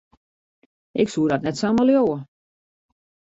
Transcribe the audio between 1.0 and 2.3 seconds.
Ik soe dat net samar leauwe.